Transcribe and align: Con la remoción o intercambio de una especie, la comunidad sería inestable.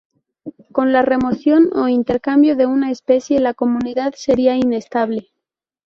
Con 0.71 0.93
la 0.93 1.03
remoción 1.03 1.69
o 1.77 1.87
intercambio 1.87 2.55
de 2.55 2.65
una 2.65 2.89
especie, 2.89 3.39
la 3.39 3.53
comunidad 3.53 4.15
sería 4.17 4.55
inestable. 4.55 5.29